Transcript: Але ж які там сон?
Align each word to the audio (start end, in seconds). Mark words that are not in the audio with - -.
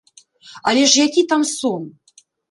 Але 0.71 0.85
ж 0.93 1.05
які 1.07 1.23
там 1.33 1.43
сон? 1.49 1.85